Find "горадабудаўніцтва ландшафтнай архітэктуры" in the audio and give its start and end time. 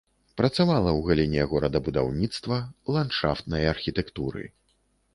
1.53-4.43